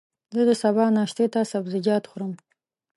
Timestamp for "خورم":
2.11-2.31